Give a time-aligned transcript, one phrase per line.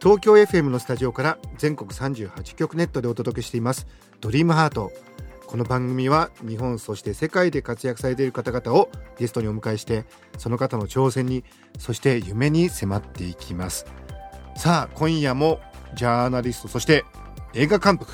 [0.00, 3.88] 東京 FM のスタジオから全国38局ネットでお届けしています。
[4.20, 4.92] ドリームハート。
[5.48, 10.04] この番組は日本そして世界で活躍されている方々をゲストにお迎えして
[10.36, 11.42] その方の挑戦に
[11.78, 13.86] そして夢に迫っていきます。
[14.56, 15.58] さあ今夜も
[15.94, 17.04] ジャーナリストそして
[17.54, 18.12] 映画監督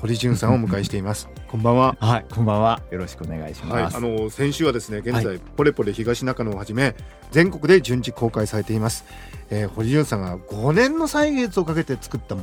[0.00, 2.82] 堀潤さんをお迎えしていますこんばんははい、こんばんは。
[2.90, 3.96] よろしくお願いしはい、ます。
[3.96, 6.94] あの先週はですね現在、はいポレポレ東中野をはじめ
[7.30, 9.04] 全国で順次公開されています、
[9.48, 12.42] えー、堀潤さんが5年の歳月をかけて作ったも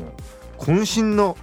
[0.60, 1.38] う渾身の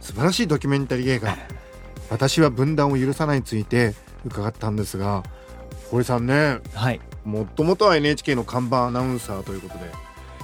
[0.00, 1.36] 素晴らしいドキュメンタリー映画
[2.10, 5.22] 「私は分断を許さない」について伺ったんですが
[5.90, 7.00] 堀さんねはい。
[7.24, 9.90] もともとは NHK の看板アナウンサーということで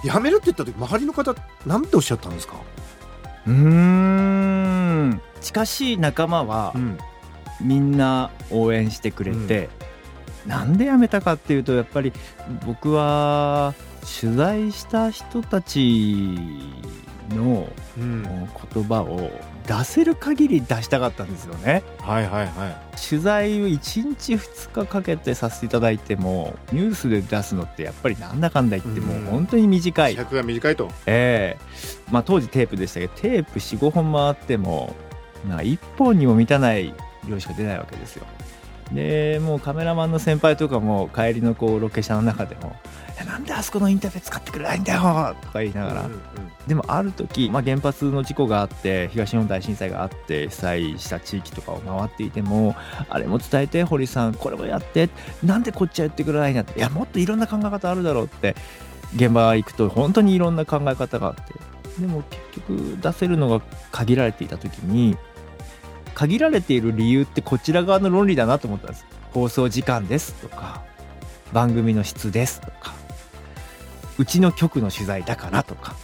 [0.03, 2.57] 辞めるって言った時周りの方なんておっしゃったんですか、
[3.47, 5.21] うーん。
[5.41, 6.99] 近しい仲間はうん
[7.61, 9.69] みんな応援してくれて、
[10.47, 12.13] なんで辞めたかっていうとやっぱり
[12.67, 13.75] 僕は
[14.21, 16.37] 取材した人たち
[17.31, 18.23] のうん
[18.73, 19.31] 言葉を
[19.67, 21.83] 出せる限り出したかったんですよね。
[22.01, 22.99] はいはいはい。
[23.09, 30.91] 取材を1日2日かけてさせていただいてもニュースで出すのってやっぱりなんだかんだ言ってもう本当に短い、尺が短いと。
[31.07, 31.63] ええ。
[32.11, 34.95] まあ当時テープでしたけどテープ45本回っても
[35.49, 36.95] なんか1本にも満たない
[37.29, 38.25] 量しか出ないわけですよ。
[38.93, 42.77] でもうカメラマンの先輩とかも帰りのこうロケ車の中でも「いや
[43.25, 46.21] なんであそこのインタビュー使ってくれないんだよ!」とか言いながら、うんうん
[46.67, 52.77] でもある時、まあ、原発の事故があって東日本大震災があって被災した地域とかを回っていても
[53.09, 55.09] あれも伝えて堀さんこれもやって
[55.43, 56.79] なんでこっちは言ってくれないんだって。
[56.79, 58.55] いやもっといろんな考え方あるだろうって。
[59.15, 61.43] 現場行くと本当にいろんな考え方があって。
[61.99, 63.61] でも結局出せるのが
[63.91, 65.19] 限られていた時に
[66.15, 69.07] 限られている理由ってこちら側の論理だなと思ったんです。
[69.33, 70.83] 放送時間ですとか
[71.53, 72.95] 番組の質ですとか
[74.19, 75.95] うちの局の取材だからとか。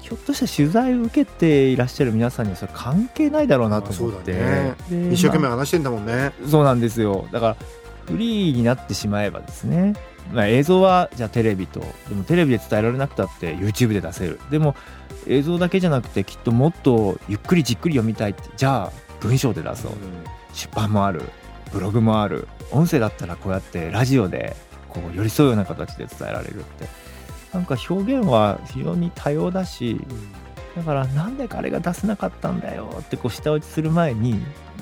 [0.00, 4.74] ひょっとしたら取材を受けていらっしゃる皆さんにはそれ関係ないだろうなと思って、ね。
[4.90, 7.28] で一生懸命ま話してんだもんね、あそうなんですよ。
[7.32, 7.56] だから
[8.06, 9.94] フリーになってしまえばですね、
[10.32, 14.40] まあ、映像はじゃあテレビとでもテレビで伝えられなくたって YouTube で出せる。
[14.50, 14.74] でも
[15.26, 19.92] 映像だけじゃなくてきっともっとゆっくりじっくり読みたいってじゃあ文章で出そう。
[20.52, 21.22] 出版もある。
[21.72, 22.48] ブログもある。
[22.72, 24.56] 音声だったらこうやってラジオで
[24.88, 26.88] こう寄り添うような形で伝えられるって
[27.52, 30.00] なんか表現は非常に多様だし
[30.76, 34.40] だからなんで彼が出せなかったんだよってこう舌打ちする前に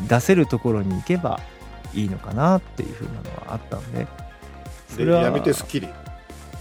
[0.08, 1.40] 出せるところに行けば
[1.94, 3.18] いいのかなっていうふうなの
[3.48, 4.06] はあったんで。
[4.88, 5.88] それはでやめてスッキリ。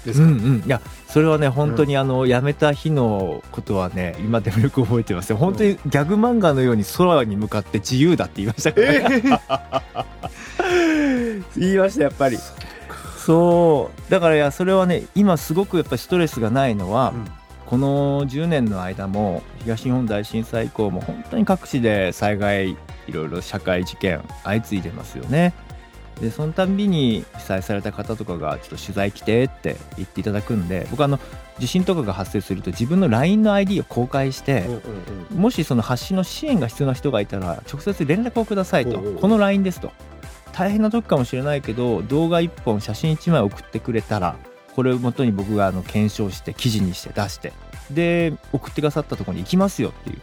[0.06, 5.38] ですか、うんうん、いやそれはね本当にあの、辞めた日のことはね今でもよく覚えてますよ。
[5.38, 9.40] 本当にギャグ漫画のように空に向かって自由だって言いましたから、ね
[11.58, 12.38] 言いましたやっぱり
[13.25, 14.12] そう。
[14.12, 17.25] だからいやそれはね今すごくやっぱりストレスがないのは、うん。
[17.66, 22.78] この10年の間も東日本大震災以降も本当に各地で災害い
[23.12, 25.53] ろいろ社会事件相次いでますよね。
[26.22, 31.19] でそのたんびに被災された方とかがちょっと取材来てって言っていただくんで僕あの
[31.59, 34.66] 地震とかが発生すると自分の LINE の ID を公開して
[35.34, 39.00] もしその発信の支援が必要な人がいたら直接連絡をくださいと。
[39.00, 39.91] この LINE ですと
[40.56, 44.38] 大変な時かもしれないけど動画1本写真1枚送ってくれたら
[44.74, 47.52] これをもとに僕があの検証して記事にして出して
[47.92, 50.22] で送ってくださったとこに行きますよっていう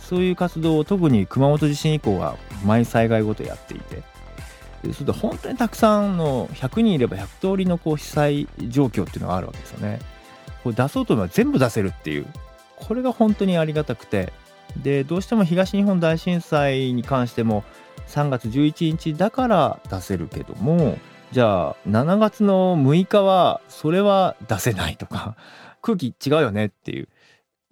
[0.00, 4.02] そういう活動を特に熊本地震以降は毎災害ごとやっていて
[4.92, 10.00] それで本当にたくさんの100人いれば100通りのこう被災状況っていうのがあるわけですよね。
[10.64, 12.26] これ出そうと思えば全部出せるっていう
[12.76, 14.32] これが本当にありがたくて
[14.76, 17.64] でどうしても東日本大震災に関しても
[18.08, 20.98] 3月11日だから出せるけども
[21.32, 25.36] じゃあ7月の6日はそれは出せないとか
[25.80, 27.08] 空気違うよねっていう。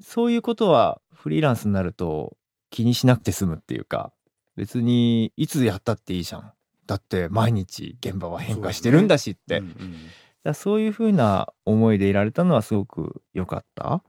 [0.00, 2.36] そういうことはフリーランスになると
[2.70, 4.12] 気にしなくて済むっていうか
[4.56, 6.52] 別にいつやったっていいじゃん。
[6.86, 9.62] だって毎日現場は変化してるんだしって。
[10.44, 14.02] だそういうふうな思いでいられたのはすごく良かった。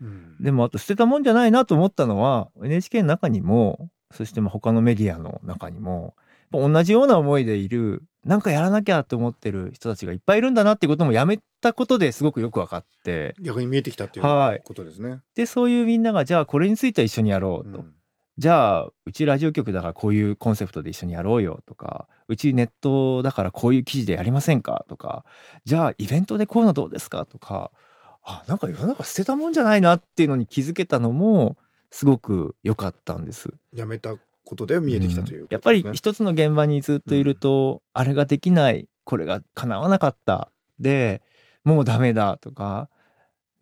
[0.00, 0.36] うん。
[0.40, 6.14] でもあと捨てたもんじゃないなと思ったのは NHK の中にもそしてまあ他のメディアの中にも
[6.52, 13.34] 同じような思いでいるなんかやらなきゃと思ってる人たちがいっぱいいるんだなっていうこともやめたことですごくよく分かって。
[13.40, 14.62] 逆に見えてきたっていうはい。
[14.64, 15.20] ことですね。
[15.34, 17.94] でそういうみんながじゃあこれについては一緒にやろうと、うん。
[18.38, 25.24] じゃあうちラジオ局だからこういうコンセプトで一緒にやろうよとかうちネットだからこういう記事でやりませんかとか
[25.66, 27.70] じゃあイベントでこういうのどうですかとか
[28.24, 31.58] あなんか世の中捨てたもんじゃないなっていうのに気づけたのも
[31.92, 33.50] すごく良かったんです。
[33.72, 35.46] やめたことで見えてきたという、うん。
[35.50, 40.50] やっぱり一つの現場にずっといると、あれができないこれが叶わなかった。
[40.80, 41.22] で
[41.64, 42.88] もうダメだとか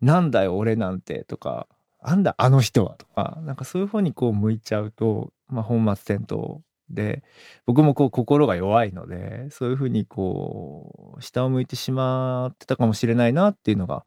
[0.01, 1.67] なんだよ俺なんてとか
[2.03, 7.23] なんだあの人はとかなんかそういう方にこう向いちゃうと、まあ、本末転倒で
[7.65, 14.03] 僕もこう心が弱いのでそういうふうにこう下を向いてしまってたかもしれないなっていうのが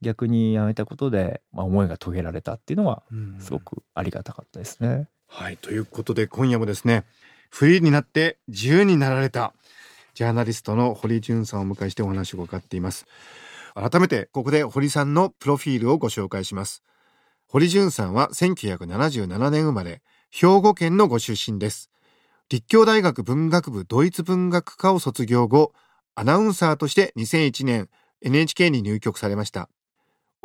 [0.00, 3.36] 逆にやめたことで、まあ、思いが遂げられたっていうのがうん。
[3.40, 5.08] すごくありがたかったですね。
[5.26, 7.04] はいということで今夜もですね
[7.50, 9.52] フリーになって自由になられた
[10.14, 13.06] ジャーナリストの堀潤さんをお迎えしてお話を伺っています。
[13.74, 16.82] 改めてここで堀さんのプロフィールをご紹介します。
[17.48, 21.90] 堀潤さんは1977年生まれ兵庫県のご出身です。
[22.50, 25.72] 立教大学文学部ドイツ文学科を卒業後
[26.14, 27.88] アナウンサーとして2001年
[28.20, 29.68] NHK に入局されました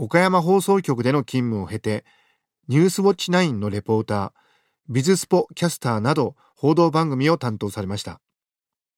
[0.01, 2.05] 岡山放送局での勤務を経て
[2.69, 4.31] ニュースウォッチ9のレポーター
[4.87, 8.21] ビズスポキャスターなど報道番組を担当されました。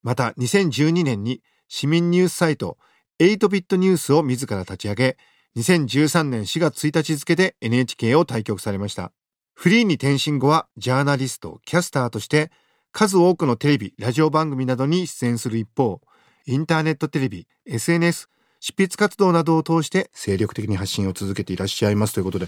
[0.03, 2.77] また2012年に市民ニュースサイト
[3.19, 5.17] 8ビットニュースを自ら立ち上げ
[5.57, 9.11] 2013年4月1日付で NHK を退局されました。
[9.55, 12.51] フリーに転身後はジャーナリストキャスターとして
[12.91, 15.99] 数多くのテレビラジオ番組などに出演する一方
[16.45, 18.29] インターネットテレビ SNS
[18.61, 22.47] 執筆活動などを通して精力的に発信を続けていらっしゃいますということで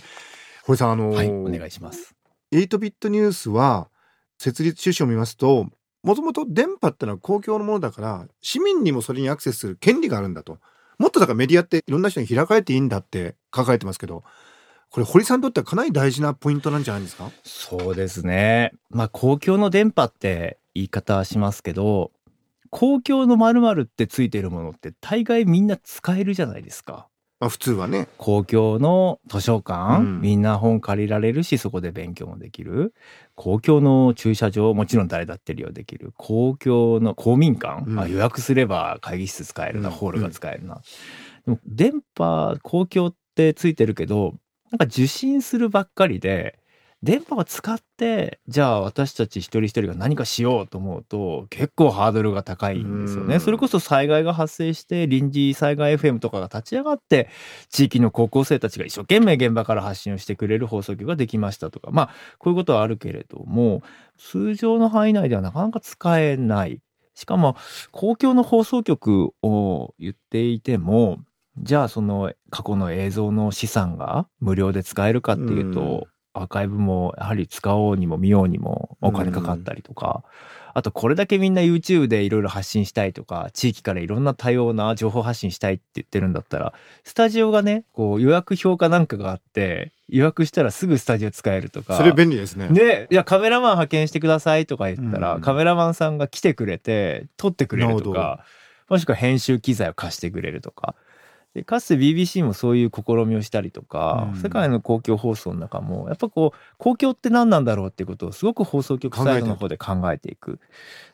[0.63, 2.15] 堀さんあのーはい、お願いします。
[2.53, 3.89] 8ビットニュースは
[4.37, 5.67] 設立趣旨を見ますと
[6.03, 10.59] もともと電波ってのは公共のものだから市民にもそれにアクセスする権利があるんだと
[10.99, 14.23] もっとだからメディアっていろんな人に開かれていいんだって書かれてますけど
[14.91, 17.31] これ堀さんにとってはかなり大事なポイントなんじゃないですか？
[17.43, 18.73] そうですね。
[18.91, 22.11] まあ公共の電波って言い方はしますけど、
[22.73, 27.07] 公共の〇〇ってついてるものって大概みんな使えるじゃないですか。
[27.39, 28.07] まあ普通はね。
[28.17, 30.21] 公共の図書館、うん。
[30.21, 32.95] みんな本借りられるしそこで勉強もできる。
[33.35, 36.13] 公共の駐車場もちろん誰だって利用できる。
[36.17, 37.99] 公共の公民館、うん。
[37.99, 39.95] あ予約すれば会議室使えるな、うん。
[39.95, 40.81] ホールが使えるな、
[41.45, 44.33] でも電波公共ってついてるけど
[44.71, 46.57] なんか受信するばっかりで
[47.03, 53.35] 電波を使ってじゃあ私たち一人一人が何かしようと思うと結構ハードルが高いんですよね。
[53.35, 57.27] うんそれこそ災害が発生して臨時災害 FM とかが立ち上がって
[57.69, 63.83] 地域の高校生たちが一生懸命現場から発信をしてくれる放送局ができましたとかまあこういうことはあるけれども
[64.17, 66.79] 通常の範囲内ではなかなか使えない。
[67.15, 67.57] しかも
[67.91, 71.19] 公共の放送局を言っていても
[71.57, 80.23] じゃあその過去の映像の資産が無料で使えるかっていうと、うんアーカイブもやはり使おうにも見ようにもお金かかったりとか、
[80.73, 91.97] あとこれだけみんな YouTube でいろいろ発信したいとか地域からいろんな多様な情報発信したいって言ってるんだったらスタジオがねこう予約評価なんかがあって予約したらすぐスタジオ使えるとか。
[91.97, 92.67] それ便利ですね。
[92.69, 95.41] で、いや、カメラマン派遣してくださいとか言ったら、うん。
[95.41, 98.45] カメラマンさんが来てくれて、撮ってくれるとか、
[98.89, 100.93] もしくは編集機材を貸してくれるとか。
[101.53, 104.41] でかつて BBC もそういう試みをしたりとか、うん。
[104.41, 110.59] 世界の公共放送の中も、やっぱこう、公共って何なんだろうっていうことをすごく放送局サイドの方で考えていく。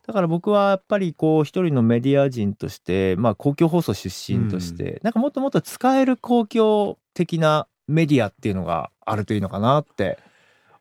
[0.08, 10.20] だから僕はやっぱりこう、一人のメディア人として、まあ公共放送出身として、なんかもっともっと使える公共的なメディアっていうのがあるといいのかなって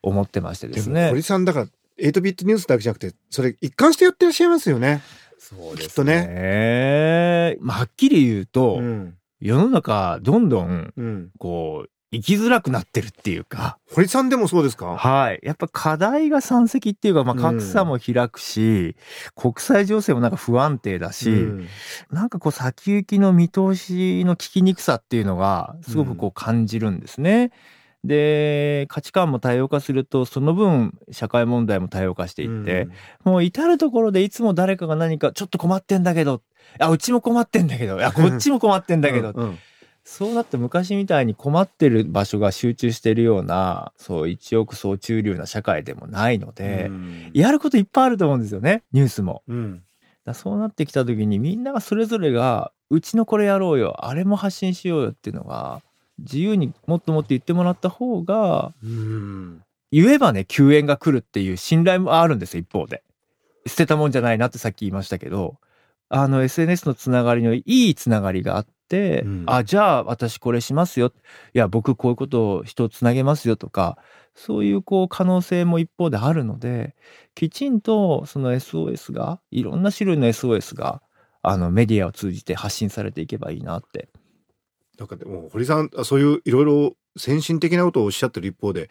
[0.02, 1.08] 思ってましてでですもね。
[1.08, 1.66] 堀さんだから
[1.98, 5.02] 8ビットニュースだけじゃなくてそれ一貫してやってらっしゃいますよね。
[5.38, 7.56] そうきっとね。
[7.60, 11.30] まあ、はっきり言うと、うん世の中どんどんうん。
[11.38, 14.96] こう生きづらくなってるっていうか、堀さんでもそうですか？
[14.96, 15.40] はい。
[15.42, 17.40] やっぱ課題が山積っていうか、まあうん。
[17.42, 18.96] 格差も開くし、
[19.36, 21.68] 国際情勢もなんか不安定だし、うん。
[22.10, 27.52] なんかこう先行きの見通しの聞きにくさっていうのがすごくこう感じるんですね。
[28.04, 32.88] で、価値観も多様化すると、その分社会問題も多様化していって、
[33.24, 36.42] もう至るところでいつも誰かが何かちょっと困ってんだけど、
[36.78, 39.58] あ、うちも困ってんだけど、いや、こっちも困ってんだけど、うんうん。
[40.04, 47.30] そうなって昔みたいに困ってる場所が集中してるような、そう一億総中流な社会でもないので、うん。
[47.34, 49.42] やることいっぱいあると思うんですよね、ニュースも。
[49.48, 49.82] うん。
[50.24, 55.82] だそうなってきた時にみんながそれぞれが、うちのこれやろうよ、あれも発信しようよっていうのが、
[56.18, 63.02] 自由にもっともっと言ってもらった方が、うん言えばね、救援が来るっていう信頼もあるんですよ、一方で。
[63.66, 65.56] 捨てたもんじゃないなってさっき言いましたけど、
[66.10, 71.12] あの SNS のつながりのいいつながりがあって、うんあ、じゃあ私これしますよ。
[71.54, 73.98] いや、僕こういうことを人をつなげますよとか、
[74.34, 76.94] そういうこう可能性も一方であるので、
[77.34, 81.02] きちんとその SOS が、いろんな種類の SOS が、
[81.42, 84.08] あのメディアを通じて発信されていけばいいなって。
[84.98, 88.90] なんかでも堀さんあそういういろいろ先進的なことをおっしゃってる一方で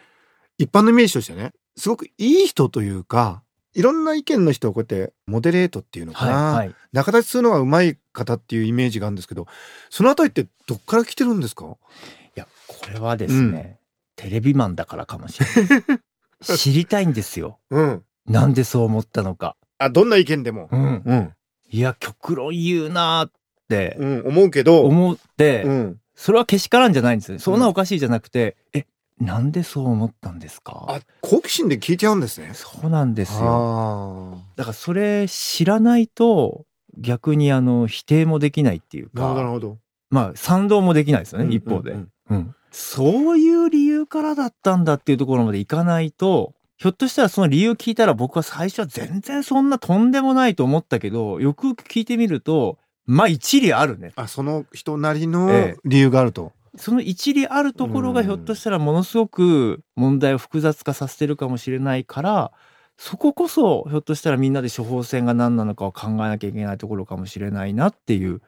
[0.58, 3.44] 一般のイメージとしてねすごくいい人というか
[3.76, 6.74] いろんな意見の人をこうやってモデレートっていうのかな、はい。
[6.94, 9.46] 仲立ちするのがうまい方っていうイメージがあるんですけど
[9.90, 11.66] そのあたりってどっから来てるんですか？
[11.66, 13.80] いや、これはですね、
[14.16, 16.00] テレビマンだからかもしれない。
[16.58, 17.60] 知りたいんですよ。
[17.70, 19.56] うんなんでそう思ったのか。
[19.78, 21.02] あどんな意見でもうん。
[21.06, 21.34] うん、
[21.70, 23.38] いや、極論言うなーって
[23.70, 24.86] うん、思うけど。
[24.86, 26.00] 思って、うん。
[26.16, 27.40] それはけしからんじゃないんですよ。
[27.40, 28.86] そんなおかしいじゃなくて、え、
[29.20, 30.86] なんでそう思ったんですか？
[30.88, 32.52] あ好奇心で聞いちゃうんですね。
[32.54, 34.36] そうなんですよ。
[34.36, 36.66] あだからそれ知らないと、
[36.98, 39.78] 逆にあの、否定もできないっていうあなるほど
[40.10, 42.56] まあ、賛同もできないですよね、うん一方で、うんうん。
[42.72, 54.12] そういう理由からだったんだっていうところまでいかないと、ひょっとしたらその理由聞いたら僕は最初は全然そんなとんでもないと思ったけど、よくよく聞いてみると、まあ一理あるね。
[54.16, 62.52] あその人なりのええ理由があると、その一理あるところがうんひょっとしたらものすごく問題を複雑化させてるかもしれないから、
[62.98, 68.42] そここそひょっとしたらみんなで処方箋が何なのかを考えなきゃいけないところかもしれないなっていう。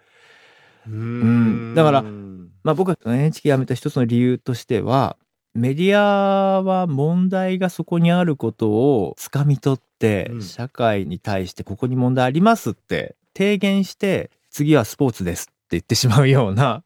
[0.88, 2.02] ううんだから
[2.64, 5.18] まあ僕は NHK 辞めた一つの理由としては、
[5.54, 16.84] メディアは問題がそこにあることを掴み取ってう、ん社会に対してここに問題ありますって提言して、次はスポーツですって言ってしまうような、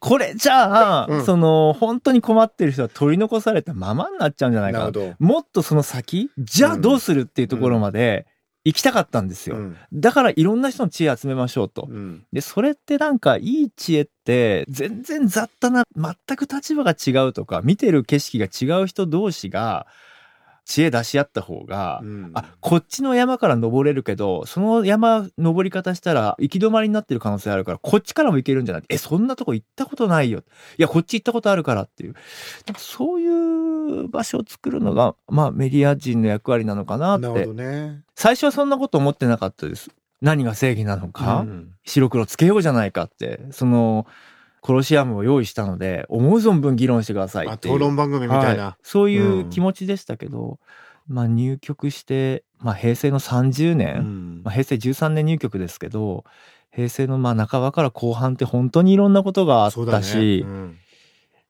[0.00, 1.24] これじゃあ、うん。
[1.24, 5.16] その本当に困ってる人は取り残されたままになっちゃうんじゃないかな。
[5.20, 8.26] もっとその先、じゃあどうするっていうところまで
[8.64, 9.56] 行きたかったんですよ。
[9.56, 9.76] うん。
[9.92, 11.86] だからいろんな人の知恵集めましょうと。
[11.88, 12.26] うん。
[12.32, 19.86] で、それってなんかいい知恵って全然雑多な、全く立場が違うとか、見てる景色が違う人同士が
[20.64, 28.84] 知恵出し合った方が、うんあ、こっちの山から登れるけど、その山登り方したら行き止まりになってる可能性あるから、こっちからも行けるんじゃない？
[28.88, 30.42] え、そんなとこ行ったことないよ。
[30.78, 32.14] いや、こっち行ったことあるからっていう。
[32.78, 37.46] そういう場所を作るのが、まあメディア人の役割なのかなって。
[37.46, 39.90] ね最初はそんなこと思ってなかったです。
[40.22, 44.06] 何が正義なのか、うん白黒つけようじゃないかって、その、
[44.64, 47.68] コロシアムを用意したので、思う存分議論してくださいあって。
[47.68, 48.74] 討論番組みたいな、はい。
[48.82, 50.58] そういう気持ちでしたけど、
[51.06, 54.40] まあ入局して、まあ平成の30年、うん。
[54.42, 56.24] まあ、平成13年入局ですけど、
[56.72, 60.78] 平成のまあ半ばから後半って本当にいろんなことがあったし、うん。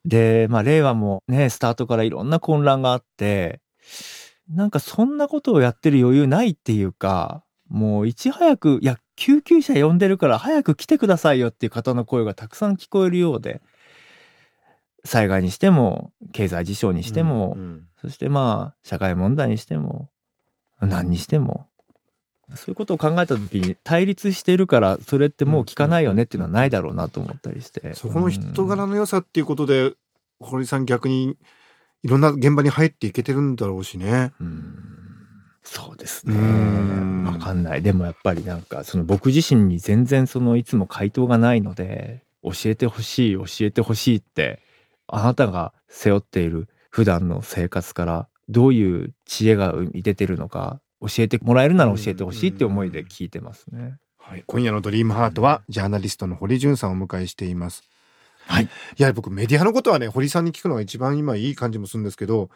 [0.04, 3.60] で、まあ令和もね、スタートからいろんな混乱があって、
[4.50, 13.60] なんかそんなことをやってる余裕ないっていうか、もういち早く、いや、救急車呼んでるから早く来てくださいよっていう方の声がたくさん聞こえるようで、
[15.04, 20.10] 災害にしても、経済事象にしても、うんそしてまあ、社会問題にしても、
[20.80, 21.68] 何にしても、
[22.54, 27.94] そういうことを考えた時に対立してるから、それってもう聞かないよねっていうのはないだろうなと思ったりして。
[27.94, 29.94] そこの人柄うんの良さっていうことで、
[30.40, 31.38] 堀さん逆に
[32.02, 34.32] いろんな現場に入っていけてるんだろうしね。
[34.40, 34.93] うん
[35.64, 36.34] そうですね。
[36.34, 37.82] うんわかんない。
[37.82, 44.60] でもやっぱりなんか、その僕自身に全然そのいつも回答がないので、教えてほしい、教えてほしいって、
[45.06, 53.96] あなたが背負っている普段の生活からどういう知恵が生み出てるのか、教えてもらえるなら教えてほしいって思いで聞いてますね。
[54.18, 57.82] はい、今夜のドリームハートはジャーナリストの堀潤さんをお迎えしています。
[58.46, 58.64] はい。
[58.64, 58.68] い
[59.02, 62.50] や僕メディアのことはね堀さんに聞くのが一番今いい感じもするんですけど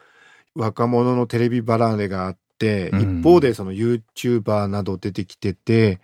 [0.54, 6.00] 若者のテレビ離れがあって、うん一方でその YouTuber など出てきてて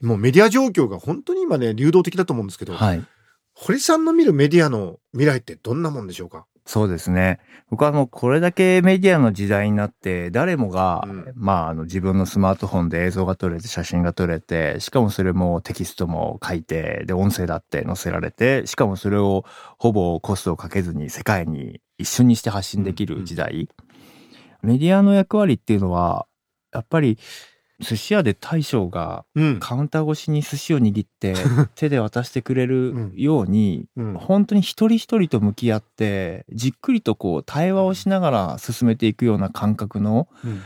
[0.00, 3.04] もうメディア状況が本当に今ね流動的だと思うんですけど、はい。
[3.54, 6.46] 堀さんの見るメディアの未来ってどんなもんでしょうか？
[6.64, 7.40] そうですね。
[7.70, 19.44] 僕はもうこれだけメディアの時代になって、誰もが、うんまあ、あの自分のスマートフォンで映像が撮れて、写真が撮れて、しかもそれもテキストも書いて、で、音声だって載せられて、しかもそれを
[19.78, 23.68] ほぼコストをかけずに世界に一緒にして発信できる時代。
[24.62, 26.26] メディアの役割っていうのは、
[26.72, 27.18] やっぱり
[27.80, 31.34] 寿司屋で大将がうん、カウンター越しに寿司を握って
[31.76, 40.60] 手で渡してくれるように、うん本当に一人一人と向き合ってじっくりとこう対話をしながら進めていくような感覚のうん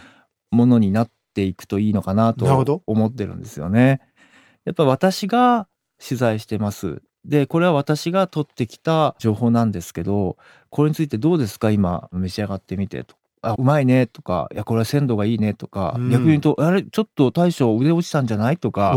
[0.51, 2.45] ものになっていくといいのかなと
[2.87, 4.01] 思ってるんですよね。
[4.67, 5.67] やっぱ私が
[5.99, 7.01] 取材してます。
[7.25, 10.37] で、これは私が取ってきた情報なんですけど、
[10.69, 11.71] これについてどうですか？
[11.71, 13.15] 今召し上がってみてと。
[13.43, 16.11] あうまいねとかいやこれは鮮度がいいねとか、うん。
[16.11, 18.95] 逆に言うとあれちょっと大将腕落ちたんじゃないとか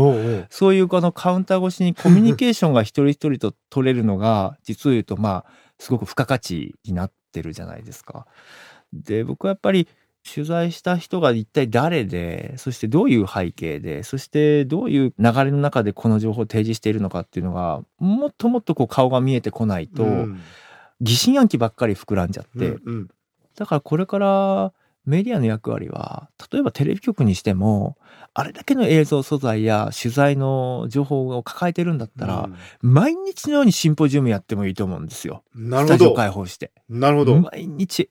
[0.48, 5.46] そういうこのカウンター越しにコミュニケーションが一人一人と取れるのが実を言うとまあ
[5.78, 8.26] すごく付加価値になってるじゃないですか。
[8.92, 9.88] で僕はやっぱり
[10.28, 20.40] 取材した人が一体誰でそしてどういう背景でそしてどういう流れの中でこの情報を提示しているのかっていうのがもっともっとこう顔が見えてこないと、うん。
[21.00, 23.08] 疑心暗鬼ばっかり膨らんじゃって、うんうん
[23.56, 24.72] だからこれから
[25.04, 27.96] メディアの役割は例えばテレビ局にしても
[28.34, 32.50] あれだけの映像素材や取材の情報を抱えてるんだったら、
[32.82, 35.42] 毎日のようにシンポジウムやってもいいと思うんですよ。
[35.54, 36.70] うんなるほスタジオど開放して。
[36.90, 38.10] なるほど毎日。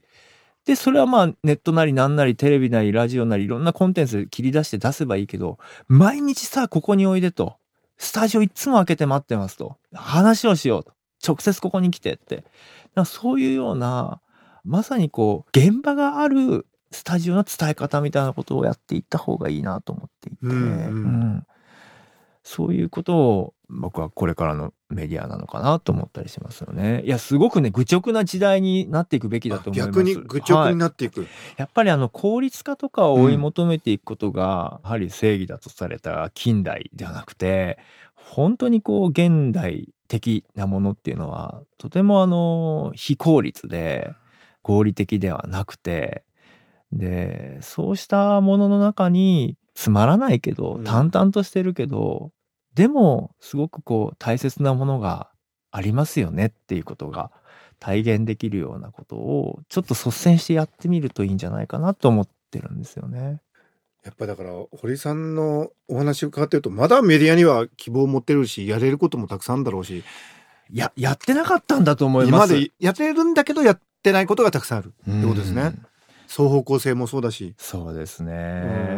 [0.65, 7.57] で、それはまあネットなりなんなりテレビなりラジオなりいろんなコンテンツで切り出して出せばいいけど、毎日さ、ここにおいでと。
[7.97, 9.77] スタジオいつも開けて待ってますと。
[9.93, 10.93] 話をしようと。
[11.25, 12.43] 直接ここに来てって。
[13.05, 14.21] そういうような、
[14.65, 20.63] まさにこう、現場があるスタジオの伝え方みたいなことをやっていった方がいいなと思っていて、うんうん。
[20.63, 21.07] う
[21.37, 21.47] ん。
[22.43, 27.01] そういうことを僕はこれからのメディアなのかなと思ったりしますよね。
[27.03, 29.87] いや、すごくね、愚直な時代になっていくべきだと思います。
[29.87, 31.25] 逆に愚直になっていく、
[31.57, 37.79] やっぱりあの効率化とかを追い求めていくことが、やはり正義だとされた近代ではなくて
[38.13, 44.13] 本当にこう現代的なものっていうのはとてもあの非効率で
[44.65, 46.23] 合理的ではなくて
[46.91, 52.31] でそうしたものの中につまらないけどうん淡々としてるけど、
[52.73, 55.29] でもすごくこう大切なものが
[55.69, 57.29] ありますよねっていうことが
[57.79, 63.41] 体現できるようなことをちょっと率先してやってみるといいんじゃないかなと思ってるんですよね。
[64.03, 70.03] やっぱだから堀さんのお話を伺ってるとまだメディアには希望を持ってるしやれることもたくさんだろうし
[70.69, 72.29] いや、やってなかったんだと思いま。
[72.29, 75.73] 今ますでやってるんだけどやってないことがたくさんあるうんってことですね。
[76.27, 78.33] 双方向性もそうだし、そうですね。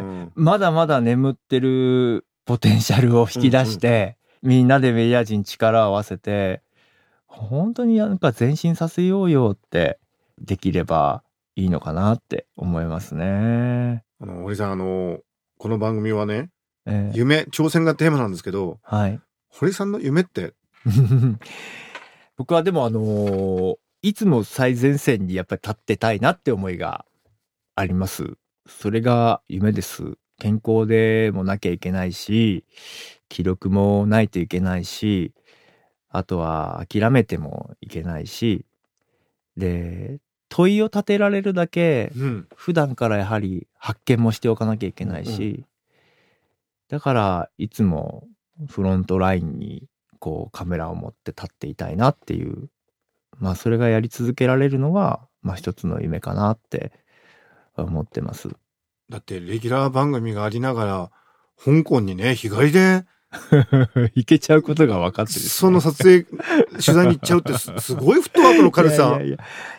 [0.01, 6.61] うんまだまだ眠ってるポテンシャルを引き出して、みんなでメディア人力を合わせて、
[7.25, 9.99] 本当になんか前進させようよって
[10.41, 11.23] できれば
[11.55, 14.03] いいのかなって思いますね。
[14.21, 15.19] あの堀さんあの
[15.57, 16.49] この番組はね
[16.85, 19.19] ええ夢挑戦がテーマなんですけどはい。
[19.49, 20.53] 堀さんの夢って？
[22.37, 23.75] 僕はでもあのー
[24.07, 27.05] いつも最前線にやっぱり立ってたいなって思いが
[27.75, 28.37] あります。
[28.65, 30.17] それが夢です。
[30.39, 32.63] 健康でもなきゃいけないし、
[33.27, 35.33] 記録もないといけないし、
[36.07, 38.65] あとは諦めてもいけないし、
[39.57, 45.65] で、問いを立てられるだけうん普段からやはり発見もしておかなきゃいけないし、
[46.87, 48.25] だからいつも
[48.69, 49.89] フロントラインに
[50.19, 52.69] こうカメラを持って立っていたいなっていう
[53.39, 56.91] まあそれがやり続けられるのがまあ一つの夢かなって
[57.75, 58.49] 思ってます。
[59.09, 61.11] だってレギュラー番組がありながら
[61.63, 63.05] 香港にね日帰りで
[64.15, 69.37] いけちゃうことが分かってる、その撮影取材に行っちゃうってす すごいフットワークの軽さいやい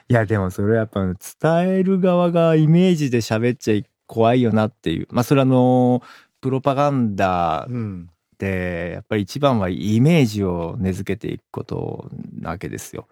[0.09, 5.09] やでもそれはやっぱ伝える側がイメージで喋っちゃい怖いよなっていう。
[5.11, 6.03] まあそれはあの
[6.41, 8.11] プロパガンダうん。
[8.39, 12.09] でやっぱり一番はイメージを根付けていくこと
[12.39, 13.09] なわけですよ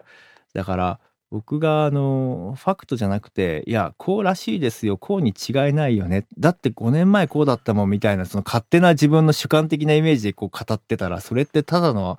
[0.57, 6.25] だから僕があのファクトじゃなくていやこうらしいですよこうに違いないよね。
[6.39, 12.17] だって5年前こうだったもんみたいなその勝手な自分の主観的なイメージでこう語ってたらそれってただの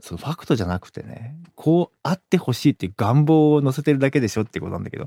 [0.00, 1.36] そのファクトじゃなくてね。
[1.54, 5.06] こうあってほしいっていう願望を乗せてるだけでしょってことなんだけど。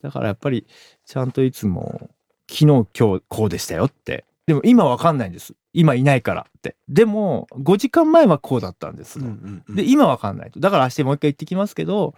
[0.00, 0.66] だからやっぱり
[1.04, 2.08] ちゃんといつも
[2.48, 5.54] 昨日今日こうでしたよってでも今わかんないんです。
[5.72, 6.74] 今いないからって。
[6.88, 9.76] でも5時間前はこうだったんです、うんうんうん。
[9.76, 10.58] で今わかんないと。
[10.58, 12.16] だから明日もう一回言ってきますけど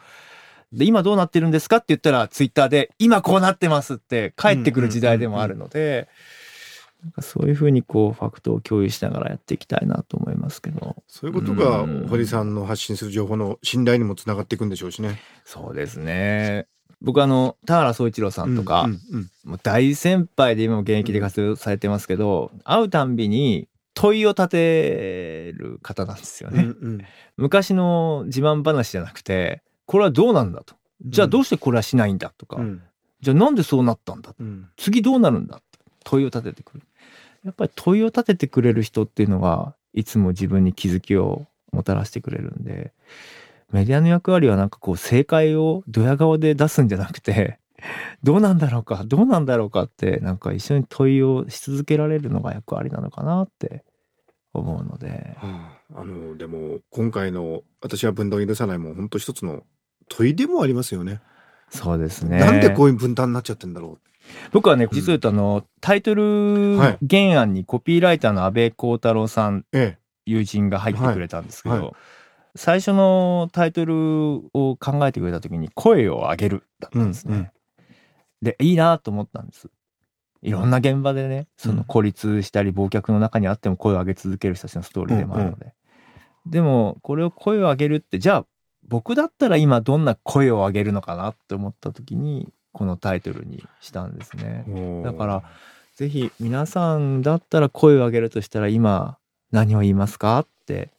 [0.73, 6.09] で今どうなってるんですかって言ったらツイッターで今こうなってますって帰ってくる時代でもあるので
[7.03, 10.97] なんかそういうふうにこうファクトを共有しながらやっていきたいなと思いますけど。
[11.07, 12.07] そういうことがうん。
[12.09, 15.21] 堀さんの発信する情報の信頼にもつながっていくんでしょうしね。
[15.45, 16.69] そうですね
[17.03, 26.63] 僕あの田原総一郎さんとか、うんうんもう大先輩で今も現役で活動されてますけど、会うたんびに問いを立てる方なんですよね。
[26.63, 27.05] うんうん。
[27.37, 30.77] 昔の自慢話じゃなくて、これはどうなんだと。
[31.05, 32.83] じゃあどうしてこれはしないんだとか、うん。
[33.21, 34.33] じゃあなんでそうなったんだ。
[34.39, 34.69] うん。
[34.77, 35.65] 次どうなるんだって。
[36.05, 36.83] 問いを立ててくる。
[37.45, 42.93] やっぱり問いを立ててくれる人っていうのはいつも自分に気づきをもたらしてくれるんで、
[43.73, 47.59] メディアの役割はなんかこう正解をドヤ顔で出すんじゃなくて、
[48.23, 53.85] どうなんだろうか、どうなんだろうかって、なんか一緒に問いをし続けられるのが役割なのかなって
[54.53, 55.37] 思うので。
[55.39, 59.65] はあ、あのでも今回の「私は分断を許さない」も本当一つの
[60.09, 61.21] 問いでもありますよね。
[61.71, 62.39] そうですね。
[62.39, 63.99] なんでこういう分担になっちゃってんだろ
[64.53, 66.99] 僕はね実を言うとあの、タイトルはい。
[67.09, 69.99] 原案にコピーライターの安倍光太郎さんうえ。
[70.25, 71.85] 友人が入ってくれたんですけど、はい。
[71.85, 71.93] はい
[72.55, 73.95] 最初のタイトル
[74.53, 77.35] を考えてくれた時に「声を上げる」だったんですね。
[77.35, 77.51] うんうん
[78.43, 79.71] でいいなと思ったんです。
[80.43, 85.73] いろんな現場でねその孤立したり忘却の中にあっても声を上げ続ける人たちのストーリーでもあるので、
[86.47, 88.47] でもこれを声を上げるってじゃあ
[88.89, 94.65] 僕だったら今どんな声を上げるのかなって思った時にこのタイトルにしたんですね。
[94.67, 95.43] えだから
[95.95, 99.19] ぜひ皆さんだったら声を上げるとしたら今
[99.53, 100.91] 何を言いますかって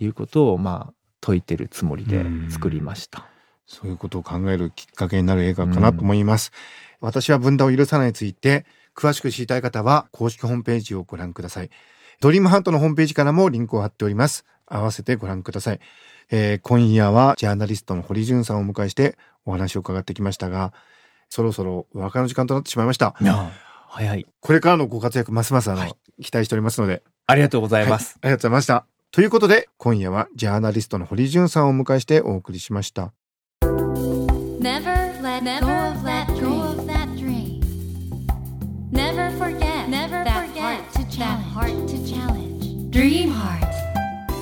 [0.00, 3.26] いうことをまあ説いてるつもりで作りました。
[3.66, 6.50] そういうことを考えるきっかけになる映画かなと思います。
[7.00, 11.70] 私は分断を許さないについて、詳しく知りたい方は公式ホームページをご覧ください。
[12.20, 14.44] ドリームハートのホームページからもリンクを貼っております。
[14.66, 15.80] 合わせてご覧ください。
[16.30, 20.72] えー今夜はジャーナリストの堀潤さんをお迎えしてお話を伺ってきましたが、
[21.28, 23.14] そろそろお別れの時間となってしまいました。
[23.20, 23.50] いや
[23.88, 24.26] 早い。
[24.40, 28.14] これからのご活躍ますますあの、はい期待しておりますので、ありがとうございます。
[28.14, 28.99] はいありがとうございました。
[29.12, 33.12] ということで、今夜はジャーナリストの堀潤さんをお迎えしてお送りしました。
[33.62, 37.60] Never let go of that dream.
[38.92, 42.90] Never forget that heart to challenge.
[42.90, 43.68] Dream heart.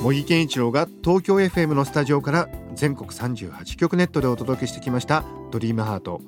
[0.03, 6.21] 茂木健一郎が東京 FM のスタジオから全国38局ネットでお届けしてきました「ドリームハート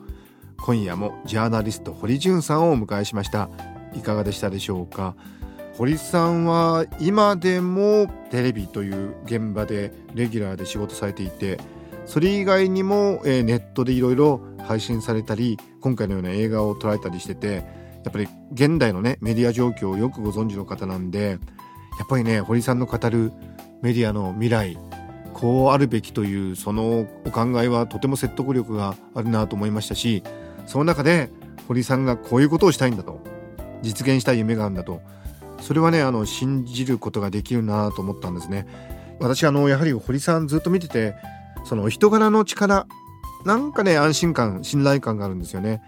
[0.60, 3.48] 今夜もジャーナリスト堀潤さんをお迎えしました
[3.94, 5.14] いかがでしたでしょうか？
[5.80, 11.58] 堀さんは今でもテレビという現場でレギュラーで仕事されていて
[12.04, 17.64] それ以外にも、えネットでいろいろ配信されたり今回のような映画を捉えたりしてて
[18.04, 21.38] やっぱり現代のねメディア状況をよくご存知の方なんで
[21.98, 23.32] やっぱりね堀さんの語る
[23.80, 24.76] メディアの未来
[25.32, 30.24] こうあるべきというそのお考えはとても説得力があるなと思いましたし
[30.66, 31.30] その中で
[31.68, 33.22] 堀さんがこういうことをしたいんだと
[33.80, 35.00] 実現したい夢があるんだと
[35.60, 38.66] それはねあの信じることができるなと思ったんですね。
[39.20, 41.14] 私あのやはり堀さんずっと見てて
[41.64, 42.86] その人柄の力
[43.44, 45.82] なんかね安心感信頼感があるんですよね。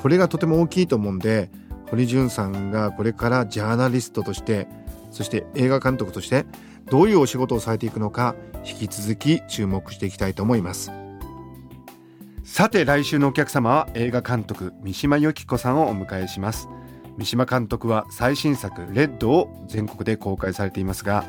[0.00, 1.50] これがとても大きいと思うんで
[1.90, 4.68] 堀潤さんがこれからジャーナリストとして
[5.10, 6.44] そして映画監督として
[6.90, 8.34] どういうお仕事をされていくのか
[8.66, 10.90] 引き続き注目していきたいと思います。
[12.44, 16.68] さて来週のお客様は映画監督三島由紀子さんをお迎えします。
[17.16, 21.24] 三島監督は最新作「レッド」を全国で公開されていますが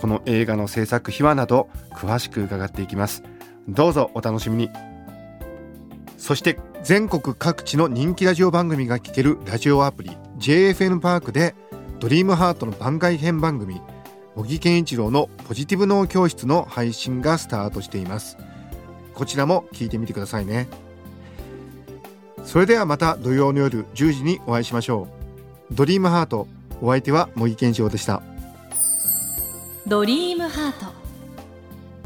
[0.00, 3.22] この映画の制作秘話など詳しく伺っていきます。
[3.68, 4.70] どうぞお楽しみに。
[6.18, 11.54] そして全国各地の人気ラジオ番組が聴けるラジオアプリ JFN パークで
[12.00, 13.80] ドリームハートの番外編番組
[14.36, 18.36] 茂木健一郎のポジティブ脳教室の配信がスタートしています。
[19.14, 20.68] こちらも聞いてみてくださいね。
[22.44, 25.13] それではまた土曜の夜10時にお会いしましょう。
[25.74, 26.46] ドリームハート。
[26.80, 28.22] お相手は茂木健次郎でした。
[29.88, 30.92] ドリームハート。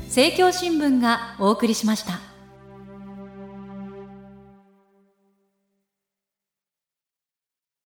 [0.05, 2.28] 政教新聞がお送りしました。